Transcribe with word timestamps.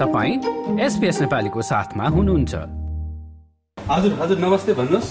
तपाईँ 0.00 0.34
एसपिएस 0.84 1.20
नेपालीको 1.20 1.62
साथमा 1.62 2.08
हुनुहुन्छ। 2.14 2.54
हजुर 3.78 4.12
हजुर 4.20 4.38
नमस्ते 4.38 4.72
भन्नुहोस्। 4.76 5.08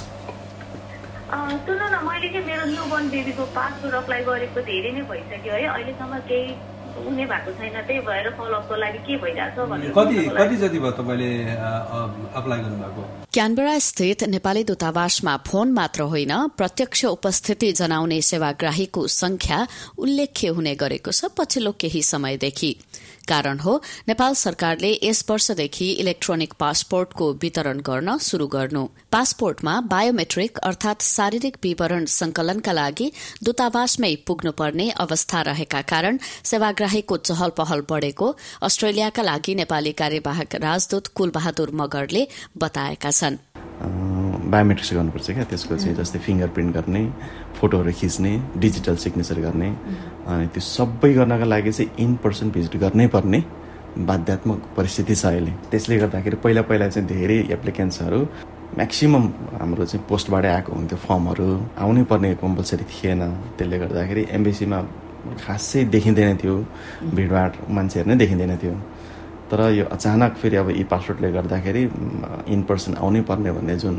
सुन 1.65 1.79
न 1.81 1.95
मैले 2.05 2.27
चाहिँ 2.29 2.45
मेरो 2.45 2.65
न्युबर्न 2.69 3.09
बेबीको 3.09 3.43
पासपोर्ट 3.57 3.95
अप्लाई 3.95 4.21
गरेको 4.29 4.61
धेरै 4.61 4.91
नै 4.93 5.01
भइसक्यो 5.09 5.53
है। 5.53 5.65
अहिलेसम्म 5.73 6.13
केही 6.29 6.53
हुने 6.95 7.25
भएको 7.25 7.51
छैन 7.57 7.75
त्यही 7.81 7.99
भएर 8.05 8.29
फलोअपको 8.37 8.75
लागि 8.77 8.99
के 9.07 9.17
भइरहेछ 9.25 9.57
भनेर 9.73 9.91
कति 9.97 10.15
कति 10.37 10.55
जति 10.55 10.79
भयो 10.79 10.91
तपाईँले 11.01 11.31
अप्लाई 12.37 12.59
गर्नुभएको? 12.61 13.01
क्यानबेरा 13.33 13.77
स्थित 13.89 14.23
नेपाली 14.29 14.63
दूतावासमा 14.69 15.33
फोन 15.49 15.71
मात्र 15.73 16.01
होइन 16.13 16.33
प्रत्यक्ष 16.57 17.05
उपस्थिति 17.05 17.71
जनाउने 17.81 18.21
सेवाग्राहीको 18.21 19.07
संख्या 19.17 19.59
उल्लेख्य 19.97 20.47
हुने 20.55 20.75
गरेको 20.77 21.11
छ 21.11 21.33
पछिल्लो 21.37 21.71
केही 21.81 22.01
समयदेखि। 22.05 22.71
कारण 23.25 23.59
हो। 23.59 23.81
नेपाल 24.07 24.33
सरकारले 24.35 24.91
यस 25.03 25.23
वर्षदेखि 25.29 25.91
इलेक्ट्रोनिक 25.91 26.53
पासपोर्टको 26.53 27.31
वितरण 27.33 27.79
गर्न 27.79 28.17
शुरू 28.17 28.47
गर्नु। 28.47 28.85
पासपोर्टमा 29.11 29.79
बायोमेट्रिक 29.81 30.57
अर्थात 30.63 31.01
शारीरिक 31.01 31.57
विवरण 31.63 32.05
संकलनका 32.05 32.71
लागि 32.71 33.11
दूतावासमै 33.43 34.13
पुग्नुपर्ने 34.27 34.89
अवस्था 34.97 35.41
रहेका 35.41 35.81
कारण 35.89 36.19
सेवाग्राहीको 36.43 37.17
चहल 37.17 37.49
पहल 37.57 37.81
बढ़ेको 37.89 38.35
अस्ट्रेलियाका 38.61 39.23
लागि 39.23 39.55
नेपाली 39.55 39.91
कार्यवाहक 39.93 40.55
राजदूत 40.61 41.07
कुलबहादुर 41.15 41.71
मगरले 41.73 42.27
बताएका 42.57 43.11
छन्। 43.11 44.14
बायोमेट्रिक्स 44.55 44.93
गर्नुपर्छ 44.97 45.27
क्या। 45.35 45.43
त्यसको 45.51 45.75
चाहिँ 45.75 45.95
जस्तै 45.99 46.19
फिङ्गर 46.25 46.49
प्रिन्ट 46.55 46.71
गर्ने 46.77 47.03
फोटोहरू 47.59 47.91
खिच्ने 47.99 48.31
डिजिटल 48.63 48.95
सिग्नेचर 49.03 49.39
गर्ने 49.45 49.69
अनि 50.31 50.47
त्यो 50.55 50.61
सबै 50.63 51.11
गर्नका 51.19 51.45
लागि 51.53 51.71
चाहिँ 51.77 51.91
इन 52.03 52.15
पर्सन 52.23 52.47
भिजिट 52.55 52.75
गर्नै 52.83 53.07
पर्ने 53.15 53.39
बाध्यात्मक 53.95 54.59
परिस्थिति 54.77 55.15
छ 55.15 55.25
अहिले। 55.25 55.51
त्यसले 55.71 55.97
गर्दाखेरि 56.03 56.37
पहिला 56.43 56.61
पहिला 56.69 56.87
चाहिँ 56.93 57.07
धेरै 57.07 57.39
एप्लिकेन्ट्सहरू 57.55 58.19
म्याक्सिमम् 58.79 59.27
हाम्रो 59.59 59.85
चाहिँ 59.85 60.03
पोस्टबाटै 60.09 60.49
आएको 60.55 60.71
हुन्थ्यो। 60.75 60.97
फर्महरू 61.07 61.47
आउनै 61.79 62.03
पर्ने 62.11 62.29
कम्पलसरी 62.43 62.85
थिएन। 62.91 63.21
त्यसले 63.55 63.77
गर्दाखेरि 63.83 64.23
एमबिसीमा 64.35 64.79
खासै 65.43 65.83
देखिँदैन 65.95 66.37
थियो। 66.43 66.55
भिडभाड 67.15 67.51
मान्छेहरू 67.75 68.07
नै 68.09 68.15
देखिँदैन 68.23 68.53
थियो। 68.59 68.75
तर 69.49 69.59
यो 69.79 69.85
अचानक 69.95 70.31
फेरि 70.41 70.55
अब 70.59 70.69
ई 70.75 70.83
पासपोर्टले 70.91 71.31
गर्दाखेरि 71.37 71.83
इन 72.53 72.61
पर्सन 72.67 72.93
आउनै 72.99 73.21
पर्ने 73.29 73.51
भन्ने 73.57 73.75
जुन 73.79 73.95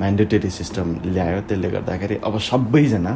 म्यान्डेटरी 0.00 0.50
सिस्टम 0.50 0.86
ल्यायो 1.14 1.40
त्यसले 1.48 1.68
गर्दाखेरि 1.70 2.16
अब 2.26 2.34
सबैजना 2.48 3.12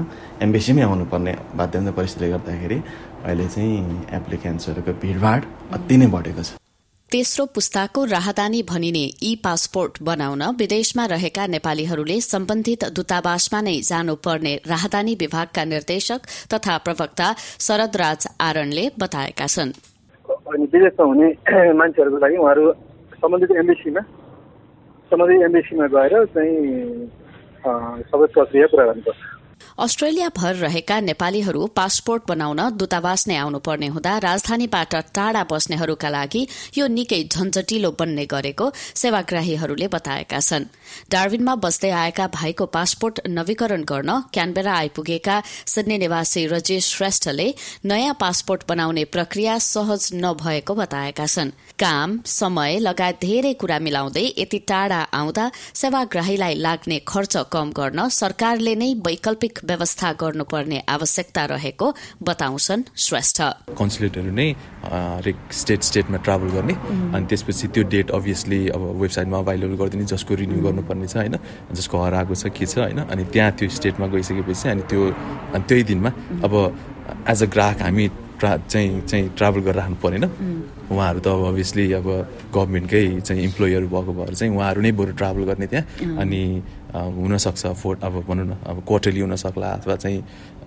एम्बेसीमै 0.47 0.83
आउनुपर्ने 0.83 1.35
बाध्य 1.59 1.91
परिस्थितिले 1.99 2.31
गर्दाखेरि 2.33 2.79
अहिले 3.25 3.47
चाहिँ 3.55 4.07
एप्लिकेन्ट्सहरूको 4.19 4.93
भिडभाड 5.03 5.41
अति 5.75 5.97
नै 5.97 6.07
बढेको 6.15 6.43
छ। 6.43 6.51
तेस्रो 7.11 7.45
पुस्ताको 7.57 8.05
राहदानी 8.05 8.61
भनिने 8.69 9.05
ई 9.23 9.35
पासपोर्ट 9.45 10.03
बनाउन 10.09 10.43
विदेशमा 10.61 11.05
रहेका 11.15 11.47
नेपालीहरूले 11.57 12.21
सम्बन्धित 12.21 12.85
दूतावासमा 12.97 13.61
नै 13.69 13.77
जानुपर्ने 13.91 14.55
राहदानी 14.73 15.15
विभागका 15.21 15.65
निर्देशक 15.65 16.21
तथा 16.55 16.77
प्रवक्ता 16.87 17.29
शरद 17.67 17.97
राज 17.97 18.27
आरणले 18.49 18.85
बताएका 19.01 19.47
छन्। 19.47 19.73
विदेशमा 20.69 21.05
हुने 21.11 21.29
मान्छेहरूको 21.81 22.19
लागि 22.25 22.37
उहाँहरू 22.37 22.65
सम्बन्धित 23.19 23.51
एम्बेसीमा 23.63 24.03
सम्बन्धित 25.11 25.43
एम्बेसीमा 25.43 25.87
गएर 25.89 26.25
चाहिँ 26.29 27.09
सबै 28.05 28.27
प्रक्रिया 28.29 28.67
पुरा 28.67 28.85
गर्नुपर्छ 28.85 29.38
अस्ट्रेलिया 29.79 30.29
भर 30.37 30.55
रहेका 30.57 30.99
नेपालीहरू 31.01 31.67
पासपोर्ट 31.71 32.23
बनाउन 32.29 32.61
दूतावास 32.79 33.27
नै 33.29 33.35
आउनुपर्ने 33.37 33.87
हुँदा 33.89 34.17
राजधानीबाट 34.19 34.95
टाढा 35.15 35.43
बस्नेहरूका 35.51 36.09
लागि 36.11 36.43
यो 36.79 36.87
निकै 36.89 37.23
झन्झटिलो 37.25 37.91
बन्ने 37.95 38.25
गरेको 38.27 38.67
सेवाग्राहीहरूले 38.75 39.89
बताएका 39.89 40.41
छन्। 40.41 40.67
डार्विनमा 41.13 41.55
बस्दै 41.65 41.91
आएका 41.95 42.27
भाइको 42.35 42.67
पासपोर्ट 42.69 43.21
नवीकरण 43.29 43.83
गर्न 43.85 44.11
क्यानबेरा 44.35 44.75
आइपुगेका 44.75 45.37
सिडनी 45.67 45.99
निवासी 45.99 46.47
रजेश 46.49 46.91
श्रेष्ठले 46.97 47.49
नयाँ 47.87 48.17
पासपोर्ट 48.19 48.67
बनाउने 48.69 49.05
प्रक्रिया 49.15 49.59
सहज 49.63 50.11
नभएको 50.17 50.75
बताएका 50.75 51.27
छन्। 51.29 51.55
काम 51.79 52.19
समय 52.27 52.79
लगायत 52.81 53.23
धेरै 53.23 53.53
कुरा 53.55 53.79
मिलाउँदै 53.79 54.27
यति 54.39 54.59
टाढा 54.67 55.01
आउँदा 55.15 55.51
सेवाग्राहीलाई 55.75 56.55
लाग्ने 56.67 56.99
खर्च 57.07 57.37
कम 57.53 57.71
गर्न 57.79 58.09
सरकारले 58.13 58.75
नै 58.75 58.93
वैकल्पिक 59.07 59.65
व्यवस्था 59.69 60.13
गर्नुपर्ने 60.21 60.79
आवश्यकता 60.89 61.45
रहेको 61.55 61.87
बताउँछन् 62.23 62.83
श्रेष्ठ। 62.97 63.39
कन्सुलेटहरू 63.79 64.31
नै 64.33 64.49
हरेक 64.85 65.37
स्टेट 65.53 65.83
स्टेटमा 65.83 66.19
ट्राभल 66.27 66.49
गर्ने। 66.57 66.75
अनि 67.15 67.25
त्यसपछि 67.29 67.67
त्यो 67.75 67.83
डेट 67.95 68.11
अभियसली 68.19 68.61
अब 68.69 68.83
वेबसाइटमा 69.01 69.39
अभाइलेबल 69.39 69.77
गरिदिने 69.81 70.05
जसको 70.13 70.35
रिन्यू 70.35 70.61
गर्नुपर्ने 70.67 71.07
छ 71.07 71.17
होइन? 71.17 71.37
जसको 71.73 71.97
हराएको 72.05 72.35
छ 72.35 72.47
के 72.57 72.67
छ 72.67 72.79
होइन? 72.79 72.99
अनि 73.13 73.25
त्यहाँ 73.33 73.51
त्यो 73.59 73.69
स्टेटमा 73.69 74.07
गइसकेपछि 74.09 74.69
अनि 74.69 74.83
त्यो 74.89 75.03
अनि 75.55 75.65
त्यही 75.69 75.83
दिनमा 75.91 76.11
अब 76.45 76.55
एज 77.29 77.43
अ 77.43 77.47
ग्राहक 77.53 77.83
हामी 77.83 78.09
ट्रा 78.41 78.57
चाहिँ 78.57 79.01
चाहिँ 79.03 79.29
ट्राभल 79.37 79.61
गरेर 79.61 79.77
राख्नु 79.77 79.97
परेन 80.03 80.25
उहाँहरू 80.89 81.21
त 81.21 81.27
अब 81.29 81.45
अभियसली 81.47 81.93
अब 81.93 82.07
गभर्मेन्टकै 82.55 83.21
चाहिँ 83.21 83.43
इम्प्लोइहरू 83.45 83.89
भएको 83.89 84.13
भएर 84.13 84.35
चाहिँ 84.35 84.53
उहाँहरू 84.57 84.81
नै 84.81 84.93
बरु 84.93 85.13
ट्राभल 85.13 85.43
गर्ने 85.45 85.67
त्यहाँ। 85.67 86.17
अनि 86.17 86.43
हुनसक्छ 86.89 87.67
फोर्ट 87.77 88.05
अब 88.05 88.25
भनौँ 88.29 88.47
न 88.47 88.57
अब 88.65 88.83
क्वार्टरली 88.89 89.21
हुनसक्ला 89.21 89.69
अथवा 89.79 89.97
चाहिँ 89.97 90.19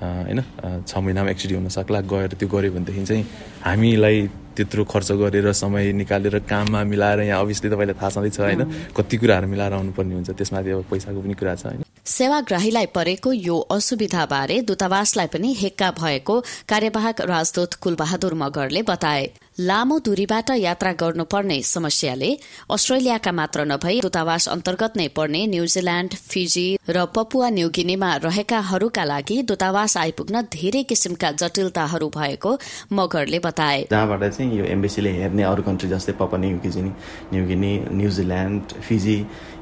होइन 0.01 0.39
छ 0.87 0.97
महिनामा 0.97 1.29
एकचोटि 1.31 1.55
हुनसक्ला। 1.55 2.01
गएर 2.05 2.33
त्यो 2.37 2.47
गऱ्यो 2.47 2.71
भनेदेखि 2.71 3.05
चाहिँ 3.05 3.25
हामीलाई 3.65 4.17
त्यत्रो 4.55 4.83
खर्च 4.83 5.11
गरेर 5.21 5.51
समय 5.53 5.91
निकालेर 5.93 6.39
काममा 6.45 6.83
मिलाएर 6.83 7.19
यहाँ 7.21 7.41
अभियसली 7.41 7.69
तपाईँलाई 7.69 7.95
थाहा 8.01 8.09
छँदैछ 8.09 8.39
होइन। 8.39 8.61
कति 8.97 9.17
कुराहरू 9.17 9.47
मिलाएर 9.47 9.73
आउनुपर्ने 9.73 10.13
हुन्छ 10.15 10.29
त्यसमाथि 10.37 10.69
अब 10.69 10.85
पैसाको 10.91 11.21
पनि 11.21 11.33
कुरा 11.33 11.55
छ 11.55 11.65
होइन। 11.65 11.83
सेवाग्राहीलाई 12.05 12.85
परेको 12.95 13.31
यो 13.31 13.57
असुविधाबारे 13.71 14.61
दूतावासलाई 14.67 15.27
पनि 15.33 15.53
हेक्का 15.57 15.89
भएको 15.97 16.39
कार्यवाहक 16.69 17.21
राजदूत 17.21 17.73
कुलबहादुर 17.81 18.33
मगरले 18.33 18.81
बताए। 18.81 19.25
लामो 19.57 19.97
दूरीबाट 19.99 20.49
यात्रा 20.49 20.91
गर्नुपर्ने 20.93 21.61
समस्याले 21.61 22.29
अस्ट्रेलियाका 22.71 23.31
मात्र 23.31 23.63
नभई 23.67 23.99
दूतावास 24.01 24.47
अन्तर्गत 24.47 24.93
नै 24.97 25.07
पर्ने 25.11 25.45
न्यूजील्याण्ड 25.47 26.13
फिजी 26.31 26.67
र 26.87 27.03
पपुवा 27.11 27.49
न्युगिनीमा 27.49 28.09
रहेकाहरूका 28.23 29.03
लागि 29.03 29.41
दूतावास 29.43 29.97
आइपुग्न 29.97 30.41
धेरै 30.55 30.83
किसिमका 30.87 31.31
जटिलताहरू 31.35 32.07
भएको 32.09 32.51
मगरले 32.95 33.39
बताए। 33.39 33.81
जहाँबाट 33.91 34.23
चाहिँ 34.31 34.57
यो 34.57 34.65
एम्बेसीले 34.71 35.11
हेर्ने 35.19 35.43
अरू 35.43 35.63
कन्ट्री 35.67 35.89
जस्तै 35.89 36.13
Papua 36.15 36.35
New Guinea 36.39 36.91
New Guinea 37.33 37.73
New Zealand 37.91 38.79
Fiji 38.87 39.17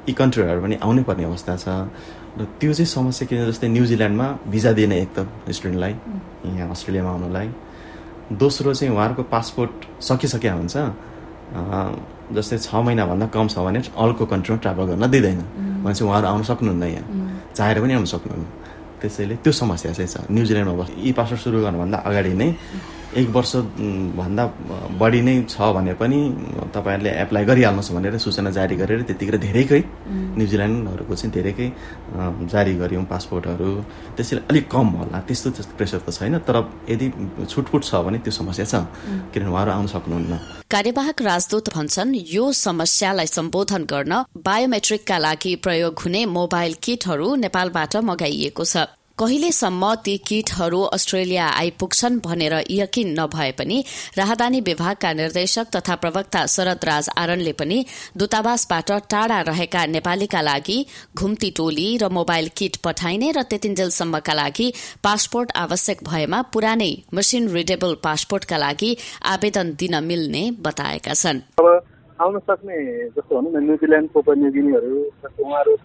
यी 0.05 0.13
कन्ट्रीहरू 0.13 0.61
पनि 0.61 0.75
आउनै 0.85 1.03
पर्ने 1.09 1.23
अवस्था 1.25 1.55
छ। 1.57 1.67
र 2.37 2.45
त्यो 2.61 2.73
चाहिँ 2.77 2.85
समस्या 2.93 3.27
किन 3.27 3.41
जस्तै 3.49 3.67
न्युजिल्यान्डमा 3.67 4.27
भिजा 4.53 4.71
दिएन 4.77 4.93
एक 5.01 5.09
त 5.17 5.25
स्टुडेन्टलाई 5.49 5.93
यहाँ 6.53 6.69
अस्ट्रेलियामा 6.77 7.11
आउनलाई। 7.17 7.49
दोस्रो 8.31 8.73
चाहिँ 8.73 8.93
उहाँहरूको 8.93 9.23
पासपोर्ट 9.33 10.01
सकिसकेका 10.01 10.53
हुन्छ 10.53 10.75
जस्तै 12.29 12.57
छ 12.61 12.69
महिनाभन्दा 12.85 13.25
कम 13.33 13.47
छ 13.49 13.57
भने 13.65 13.79
अर्को 13.97 14.25
कन्ट्रीमा 14.25 14.59
ट्राभल 14.61 14.85
गर्न 14.85 15.05
दिँदैन। 15.09 15.41
भनेपछि 15.81 16.03
उहाँहरू 16.05 16.27
आउन 16.27 16.43
सक्नुहुन्न 16.45 16.83
यहाँ। 16.83 17.05
चाहेर 17.57 17.77
पनि 17.81 17.93
आउन 17.93 18.05
सक्नुहुन्न। 18.05 18.45
त्यसैले 19.01 19.35
त्यो 19.43 19.51
समस्या 19.51 19.91
चाहिँ 19.97 20.09
छ। 20.13 20.29
न्युजिल्यान्डमा 20.29 20.75
बस् 20.77 20.91
यी 20.93 21.11
पासपोर्ट 21.17 21.41
सुरु 21.41 21.57
गर्नुभन्दा 21.65 21.97
अगाडि 22.05 22.33
नै 22.37 22.49
एक 23.09 23.29
वर्ष 23.33 23.55
भन्दा 24.17 24.45
बढी 25.01 25.21
नै 25.21 25.33
छ 25.49 25.57
भने 25.73 25.93
पनि 25.97 26.17
तपाईँहरूले 26.73 27.11
एप्लाई 27.21 27.45
गरिहाल्नुहोस् 27.45 27.91
भनेर 27.91 28.17
सूचना 28.21 28.49
जारी 28.53 28.75
गरेर 28.77 29.01
त्यतिखेर 29.09 29.37
धेरैकै 29.45 29.81
न्युजिल्यान्डहरूको 30.37 31.15
चाहिँ 31.15 31.33
धेरैकै 31.33 31.67
जारी 32.53 32.73
गऱ्यौँ 32.77 33.05
पासपोर्टहरू। 33.09 33.69
त्यसैले 34.13 34.41
अलिक 34.49 34.65
कम 34.69 34.87
होला 34.99 35.19
त्यस्तो 35.25 35.49
प्रेसर 35.77 35.99
त 36.05 36.13
छैन 36.13 36.37
तर 36.45 36.57
यदि 36.85 37.07
छुटपुट 37.49 37.81
छ 37.83 37.91
भने 38.05 38.17
त्यो 38.21 38.31
समस्या 38.31 38.65
छ 38.65 38.73
किनभने 39.33 39.49
उहाँहरू 39.49 39.71
आउन 39.73 39.87
सक्नुहुन्न। 39.89 40.33
कार्यवाहक 40.69 41.17
राजदूत 41.21 41.73
भन्छन् 41.73 42.13
यो 42.13 42.45
समस्यालाई 42.53 43.27
सम्बोधन 43.27 43.83
गर्न 43.89 44.13
बायोमेट्रिकका 44.37 45.17
लागि 45.17 45.55
प्रयोग 45.65 45.93
हुने 46.05 46.21
मोबाइल 46.37 46.71
किटहरू 46.77 47.27
नेपालबाट 47.41 47.93
मगाइएको 48.05 48.63
छ। 48.63 48.98
कहिलेसम्म 49.19 49.87
ती 50.03 50.15
किटहरू 50.27 50.79
अस्ट्रेलिया 50.95 51.45
आइपुग्छन् 51.53 52.19
भनेर 52.25 52.53
यकिन 52.71 53.09
नभए 53.19 53.51
पनि 53.51 53.79
राहदानी 54.17 54.61
विभागका 54.61 55.11
निर्देशक 55.13 55.67
तथा 55.75 55.95
प्रवक्ता 55.95 56.45
शरद 56.45 56.85
राज 56.85 57.09
आरणले 57.17 57.53
पनि 57.59 57.83
दूतावासबाट 58.17 58.91
टाढा 59.11 59.39
रहेका 59.49 59.85
नेपालीका 59.87 60.41
लागि 60.41 60.77
घुम्ती 61.15 61.51
टोली 61.57 61.87
र 61.97 62.09
मोबाइल 62.19 62.47
किट 62.57 62.77
पठाइने 62.85 63.31
र 63.31 63.43
त्यतिन्जेलसम्मका 63.49 64.33
लागि 64.33 64.71
पासपोर्ट 65.03 65.51
आवश्यक 65.57 66.03
भएमा 66.07 66.41
पुरानै 66.55 66.91
मसिन 67.13 67.51
रिडेबल 67.51 67.99
पासपोर्टका 68.03 68.57
लागि 68.57 68.95
आवेदन 69.35 69.75
दिन 69.79 70.03
मिल्ने 70.05 70.49
बताएका 70.63 71.13
छन्। 71.13 71.45
आउन 72.19 72.39
सक्ने 72.47 72.81
जस्तो 73.09 73.35
भनौँ 73.35 73.51
न 73.51 73.65
न्युजिल्यान्ड 73.67 74.09
न्युगिनीहरू 74.39 74.97
उहाँहरू 75.39 75.77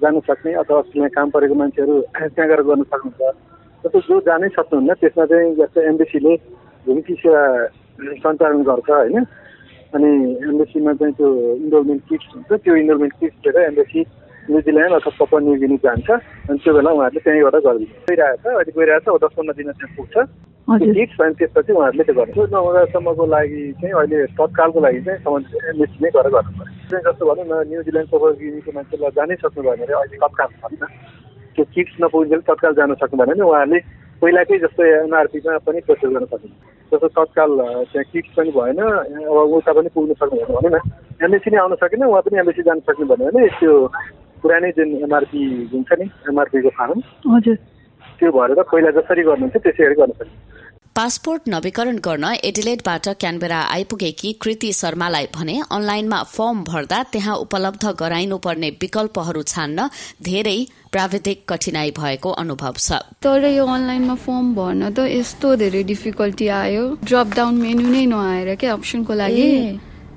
जानु 0.00 0.20
सक्ने 0.20 0.52
अथवा 0.52 0.78
अस्ट्रेलिया 0.78 1.08
काम 1.08 1.30
परेको 1.30 1.54
मान्छेहरू 1.54 1.94
त्यहाँ 2.34 2.48
गएर 2.48 2.62
गर्न 2.62 2.82
सक्नुहुन्छ। 2.82 3.36
जस्तो 3.84 4.00
जो 4.00 4.20
जानै 4.20 4.48
सक्नुहुन्न 4.48 4.94
त्यसमा 4.94 5.24
चाहिँ 5.26 5.54
जस्तो 5.54 5.80
एमबिसीले 5.90 6.32
भूमिकी 6.86 7.14
सेवा 7.14 7.42
सञ्चालन 8.22 8.62
गर्छ 8.62 8.90
होइन? 8.90 9.24
अनि 9.94 10.10
एम्बेसीमा 10.48 10.92
चाहिँ 10.92 11.14
त्यो 11.14 11.28
इन्डोलमेन्ट 11.56 12.02
किट्स 12.08 12.26
हुन्छ 12.34 12.52
त्यो 12.64 12.74
इन्डोलमेन्ट 12.76 13.14
किट्स 13.20 13.36
लिएर 13.46 13.56
एम्बेसी 13.68 14.00
न्युजिल्यान्ड 14.50 14.94
अथवा 14.94 15.12
पप्पा 15.18 15.38
न्युगिनी 15.38 15.76
जान्छ। 15.76 16.10
अनि 16.10 16.58
त्यो 16.58 16.74
बेला 16.74 16.90
उहाँहरूले 16.90 17.20
त्यहीँबाट 17.24 17.56
गरिदिन्छ। 17.66 18.42
छ 18.42 18.46
अहिले 18.46 18.72
गइरहेको 18.76 19.18
छ 19.18 19.22
दस 19.24 19.32
पन्ध्र 19.36 19.54
दिन 19.58 19.70
त्यहाँ 19.72 19.94
पुग्छ। 19.96 20.16
त्यो 20.62 20.92
किट्स 20.94 21.20
अनि 21.20 21.34
त्यसपछि 21.38 21.72
उहाँहरूले 21.72 22.04
त्यो 22.08 22.14
गर्नु। 22.18 22.42
नहुँदासम्मको 22.54 23.24
लागि 23.34 23.62
चाहिँ 23.80 23.94
अहिले 24.00 24.18
तत्कालको 24.38 24.78
लागि 24.86 25.00
चाहिँ 25.06 25.18
सम्बन्धित 25.24 25.64
एम्बेसी 25.72 25.96
नै 26.02 26.10
गरेर 26.16 26.32
गर्नु 26.34 26.52
पऱ्यो। 26.58 26.98
जस्तो 27.06 27.22
भनौँ 27.28 27.46
न 27.50 27.54
न्युजिल्यान्ड 27.70 28.08
पप्पा 28.12 28.28
न्युगिनीको 28.30 28.70
मान्छेलाई 28.76 29.10
जानै 29.18 29.34
सक्नु 29.42 29.62
भएन 29.66 29.82
अरे 29.82 29.94
अहिले 30.00 30.16
तत्काल 30.22 30.48
भन्छ 30.62 30.82
त्यो 31.54 31.64
किट्स 31.74 31.94
नपुगिन्जेल 32.02 32.40
तत्काल 32.48 32.72
जानु 32.78 32.94
सक्नु 33.02 33.16
भएन 33.18 33.28
भने 33.32 33.44
उहाँहरूले 33.50 33.80
पहिलाकै 34.22 34.58
जस्तो 34.64 34.82
एमआरपीमा 35.02 35.58
पनि 35.66 35.80
प्रोसेस 35.86 36.10
गर्न 36.14 36.26
सकिन्छ 36.32 36.54
जस्तो 36.92 37.08
तत्काल 37.18 37.50
त्यहाँ 37.90 38.06
किट्स 38.12 38.30
पनि 38.38 38.50
भएन 38.56 38.80
अब 38.82 39.56
उता 39.58 39.72
पनि 39.76 39.88
पुग्नु 39.94 40.14
सक्नु 40.22 40.38
भएन 40.38 40.54
भनौँ 40.56 40.72
न 40.72 40.80
एमएसी 41.26 41.50
नै 41.50 41.58
आउन 41.64 41.74
सकेन 41.82 42.04
उहाँ 42.06 42.22
पनि 42.22 42.38
एमएसी 42.44 42.62
जानु 42.70 42.86
सक्नु 42.88 43.06
भन्यो 43.10 43.30
भने 43.34 43.48
त्यो 43.58 43.74
पुरानै 44.42 44.70
जुन 44.78 44.88
एमआरपी 45.10 45.42
हुन्छ 45.74 45.90
नि 46.00 46.06
एमआरपीको 46.30 46.70
फारम 46.78 46.98
हजुर। 47.34 47.56
त्यो 48.18 48.30
भरेर 48.38 48.62
पहिला 48.72 48.90
जसरी 48.96 49.22
गर्नुहुन्छ 49.28 49.56
त्यसै 49.66 49.84
गरी 49.84 49.94
गर्न 50.00 50.12
सकिन्छ। 50.18 50.51
पासपोर्ट 50.96 51.42
नवीकरण 51.48 51.98
गर्न 52.04 52.24
एडिलेटबाट 52.44 53.08
क्यानबेरा 53.20 53.58
आइपुगेकी 53.74 54.32
कृति 54.42 54.72
शर्मालाई 54.72 55.26
भने 55.34 55.54
अनलाइनमा 55.72 56.22
फर्म 56.32 56.62
भर्दा 56.64 57.02
त्यहाँ 57.12 57.36
उपलब्ध 57.44 57.84
गराइनुपर्ने 58.00 58.70
विकल्पहरू 58.80 59.42
छान्न 59.42 59.88
धेरै 60.22 60.58
प्राविधिक 60.92 61.44
कठिनाई 61.48 61.90
भएको 61.98 62.30
अनुभव 62.42 62.74
छ। 62.78 63.00
तर 63.24 63.48
यो 63.48 63.64
अनलाइनमा 63.66 64.14
फर्म 64.20 64.54
भर्न 64.54 64.90
त 64.92 65.08
यस्तो 65.08 65.54
धेरै 65.64 65.82
डिफिकल्टी 65.92 66.48
आयो। 66.60 66.84
ड्रप 67.08 67.34
डाउन 67.36 67.54
मेन्यु 67.62 67.88
नै 67.88 68.04
नआएर 68.12 68.54
के 68.60 68.66
अप्सनको 68.76 69.14
लागि? 69.16 69.48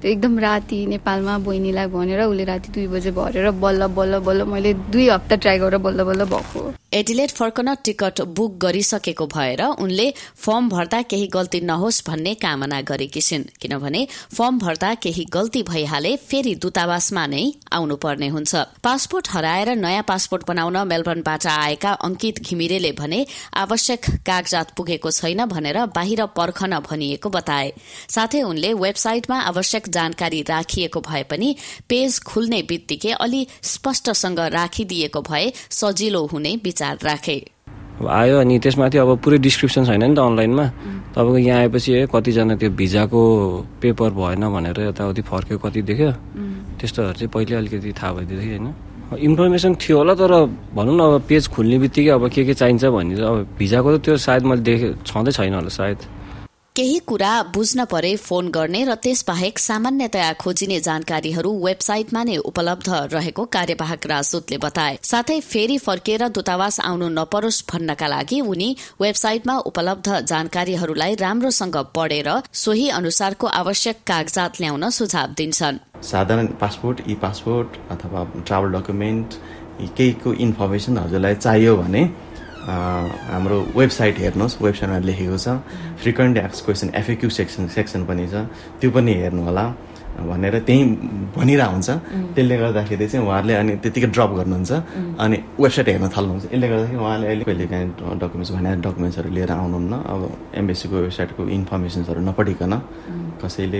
त्यो 0.01 0.11
एकदम 0.11 0.39
राति 0.39 0.85
नेपालमा 0.87 1.37
बहिनीलाई 1.47 1.87
भनेर 1.95 2.21
उसले 2.21 2.43
राति 2.51 2.71
दुई 2.75 2.87
बजे 2.91 3.11
भरेर 3.15 3.51
बल्ल 3.63 3.87
बल्ल 3.95 4.19
बल्ल 4.27 4.43
मैले 4.51 4.73
दुई 4.91 5.07
हप्ता 5.09 5.35
ट्राई 5.39 5.57
गरेर 5.59 5.79
बल्ल 5.87 6.03
बल्ल 6.03 6.25
भएको। 6.35 6.71
एडिलेट 6.95 7.31
फर्कन 7.31 7.73
टिकट 7.85 8.19
बुक 8.35 8.51
गरिसकेको 8.57 9.25
भएर 9.27 9.61
उनले 9.83 10.03
फर्म 10.35 10.67
भर्दा 10.69 11.01
केही 11.03 11.25
गल्ती 11.27 11.59
नहोस् 11.61 12.01
भन्ने 12.07 12.33
कामना 12.35 12.79
गरेकी 12.81 13.21
छिन्। 13.21 13.43
किनभने 13.61 14.05
फर्म 14.31 14.59
भर्दा 14.59 14.93
केही 15.03 15.25
गल्ती 15.29 15.63
भइहाले 15.63 16.15
फेरि 16.23 16.53
दूतावासमा 16.55 17.25
नै 17.27 17.41
आउनु 17.71 17.95
पर्ने 17.95 18.27
हुन्छ। 18.27 18.55
पासपोर्ट 18.83 19.29
हराएर 19.29 19.69
नयाँ 19.75 20.03
पासपोर्ट 20.07 20.47
बनाउन 20.47 20.77
मेलबर्नबाट 20.87 21.47
आएका 21.47 21.91
अंकित 22.07 22.39
घिमिरेले 22.41 22.91
भने 22.91 23.19
आवश्यक 23.55 24.09
कागजात 24.23 24.71
पुगेको 24.77 25.11
छैन 25.11 25.45
भनेर 25.47 25.79
बाहिर 25.91 26.25
पर्खन 26.31 26.79
भनिएको 26.87 27.29
बताए। 27.29 27.73
साथै 28.09 28.41
उनले 28.43 28.71
वेबसाइटमा 28.77 29.41
आवश्यक 29.43 29.89
जानकारी 29.89 30.41
राखिएको 30.49 31.01
भए 31.01 31.23
पनि 31.27 31.55
पेज 31.89 32.19
खुल्ने 32.23 32.61
बित्तिकै 32.71 33.11
अलि 33.19 33.45
स्पष्टसँग 33.73 34.39
राखिदिएको 34.55 35.21
भए 35.23 35.45
सजिलो 35.73 36.25
हुने 36.27 36.55
विचार 36.63 36.83
राखे। 37.03 37.37
अब 37.99 38.07
आयो 38.07 38.35
अनि 38.39 38.59
त्यसमाथि 38.59 38.97
अब 38.97 39.09
पुरै 39.23 39.37
डिस्क्रिप्सन 39.39 39.83
छैन 39.85 40.03
नि 40.03 40.15
त 40.15 40.19
अनलाइनमा 40.19 40.65
तपाईँको 41.15 41.37
यहाँ 41.37 41.59
आएपछि 41.59 41.91
कतिजना 42.11 42.55
त्यो 42.59 42.69
भिजाको 42.75 43.21
पेपर 43.81 44.09
भएन 44.19 44.43
भनेर 44.51 44.79
यताउति 44.91 45.21
फर्क्यो 45.31 45.57
कति 45.63 45.81
देख्यो? 45.89 46.11
त्यस्तोहरू 46.79 47.13
चाहिँ 47.15 47.31
पहिले 47.31 47.55
अलिकति 47.55 47.91
थाहा 47.95 48.11
भइदियो 48.19 48.39
थियो 48.41 48.51
होइन। 48.51 48.67
इन्फर्मेसन 49.15 49.71
थियो 49.79 49.97
होला 49.97 50.13
तर 50.19 50.33
भनौँ 50.75 50.95
न 50.95 50.99
अब 50.99 51.23
पेज 51.29 51.47
खुल्ने 51.55 51.77
बित्तिकै 51.79 52.11
अब 52.19 52.27
के 52.35 52.43
के 52.45 52.53
चाहिन्छ 52.53 52.83
भन्ने 52.91 53.15
अब 53.15 53.55
भिजाको 53.59 53.89
त 53.97 54.01
त्यो 54.03 54.17
सायद 54.17 54.43
मैले 54.43 54.61
देखेँ 54.67 54.91
छँदै 55.07 55.31
छैन 55.31 55.53
होला 55.55 55.71
सायद। 55.71 55.99
केही 56.75 56.97
कुरा 57.07 57.31
बुझ्न 57.55 57.83
परे 57.91 58.15
फोन 58.19 58.47
गर्ने 58.51 58.79
र 58.85 58.93
त्यसबाहेक 59.03 59.59
सामान्यतया 59.59 60.31
खोजिने 60.35 60.79
जानकारीहरू 60.87 61.51
वेबसाइटमा 61.65 62.23
नै 62.23 62.35
उपलब्ध 62.49 62.89
रहेको 63.13 63.45
कार्यवाहक 63.47 64.07
राजदूतले 64.11 64.57
बताए। 64.57 64.97
साथै 65.01 65.39
फेरि 65.41 65.77
फर्किएर 65.77 66.27
दूतावास 66.35 66.79
आउनु 66.81 67.07
नपरोस् 67.09 67.61
भन्नका 67.71 68.07
लागि 68.07 68.41
उनी 68.43 68.69
वेबसाइटमा 69.01 69.55
उपलब्ध 69.71 70.19
जानकारीहरूलाई 70.33 71.15
राम्रोसँग 71.15 71.77
पढेर 71.95 72.29
सोही 72.63 72.87
अनुसारको 72.99 73.47
आवश्यक 73.55 74.03
कागजात 74.05 74.61
ल्याउन 74.61 74.89
सुझाव 74.99 75.39
दिन्छन्। 75.39 75.81
साधारण 76.03 76.47
पासपोर्ट 76.59 77.07
ई 77.07 77.15
पासपोर्ट 77.23 77.79
अथवा 77.91 78.27
ट्राभल 78.43 78.69
डकुमेन्ट 78.75 79.39
केहीको 79.95 80.33
इन्फर्मेसन 80.43 80.97
हजुरलाई 80.97 81.35
चाहियो 81.35 81.75
भने 81.77 82.03
हाम्रो 82.65 83.57
वेबसाइट 83.75 84.17
हेर्नुहोस् 84.19 84.61
वेबसाइटमा 84.61 84.97
लेखेको 85.05 85.37
छ। 85.37 85.47
फ्रिक्वेन्ट 86.01 86.37
एक्स 86.37 86.61
क्वेसन 86.65 86.89
एफएक्यु 86.95 87.29
सेक्सन 87.29 87.67
सेक्सन 87.75 88.05
पनि 88.05 88.25
छ। 88.27 88.49
त्यो 88.81 88.89
पनि 88.91 89.13
हेर्नु 89.21 89.41
होला 89.45 89.65
भनेर 90.15 90.55
त्यहीँ 90.67 90.83
भनिरहेको 91.35 91.71
हुन्छ। 91.75 91.89
त्यसले 92.35 92.55
गर्दाखेरि 92.57 93.05
चाहिँ 93.07 93.25
उहाँहरूले 93.27 93.53
अनि 93.61 93.71
त्यतिकै 93.83 94.09
ड्रप 94.15 94.31
गर्नुहुन्छ। 94.39 94.71
अनि 95.19 95.37
वेबसाइट 95.59 95.87
हेर्न 95.91 96.07
थाल्नुहुन्छ। 96.15 96.43
यसले 96.55 96.67
गर्दाखेरि 96.71 96.99
उहाँले 97.03 97.25
अहिले 97.27 97.43
कहिले 97.45 97.65
काहीँ 97.71 97.87
डकुमेन्ट्स 98.23 98.51
भने 98.55 98.69
डकुमेन्ट्सहरू 98.85 99.29
लिएर 99.35 99.51
आउनुहुन्न। 99.51 99.93
अब 100.13 100.21
एमबिसीको 100.59 100.95
वेबसाइटको 101.05 101.41
इन्फर्मेसन्सहरू 101.59 102.19
नपढिकन 102.29 102.73
कसैले 103.43 103.79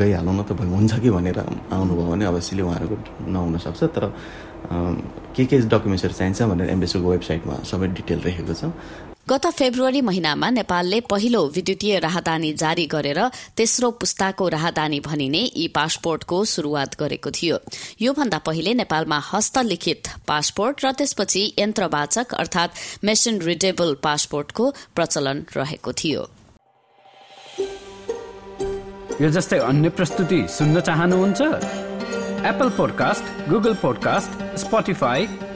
गइहाल्नु 0.00 0.32
न 0.32 0.40
त 0.48 0.50
हुन्छ 0.56 0.92
कि 1.04 1.10
भनेर 1.12 1.38
आउनुभयो 1.76 2.06
भने 2.12 2.24
अवश्यले 2.32 2.62
उहाँहरूको 2.62 2.96
नहुनसक्छ। 3.28 3.80
तर 3.92 4.04
के 5.36 5.44
के 5.44 5.56
डकुमेन्ट्सहरू 5.68 6.14
चाहिन्छ 6.16 6.42
भनेर 6.48 6.68
एम्बेसीको 6.74 7.06
वेबसाइटमा 7.12 7.54
सबै 7.70 7.86
डिटेल 7.98 8.20
रहेको 8.26 8.54
छ। 8.56 8.72
गत 9.28 9.46
फेब्रुअरी 9.46 10.00
महिनामा 10.00 10.50
नेपालले 10.50 11.00
पहिलो 11.00 11.46
विद्युतीय 11.46 11.98
राहदानी 11.98 12.52
जारी 12.52 12.86
गरेर 12.86 13.28
तेस्रो 13.56 13.90
पुस्ताको 13.90 14.48
राहदानी 14.48 15.00
भनिने 15.00 15.38
ई 15.38 15.68
पासपोर्टको 15.68 16.44
शुरूआत 16.44 16.98
गरेको 17.00 17.30
थियो। 17.30 17.58
योभन्दा 18.00 18.38
पहिले 18.38 18.74
नेपालमा 18.74 19.18
हस्तलिखित 19.18 20.02
पासपोर्ट 20.28 20.84
र 20.84 20.92
त्यसपछि 20.92 21.54
यन्त्रवाचक 21.58 22.34
अर्थात 22.34 22.70
मेसिन 23.04 23.38
रिडेबल 23.42 23.94
पासपोर्टको 24.02 24.70
प्रचलन 24.94 25.44
रहेको 25.56 25.92
थियो। 25.92 26.30
यो 29.20 29.30
अन्य 29.62 29.88
प्रस्तुति 29.88 30.46
सुन्न 30.50 30.80
चाहनुहुन्छ? 30.80 31.40
Apple 32.50 32.68
podcast 32.68 33.50
Google 33.50 33.74
podcast 33.74 34.30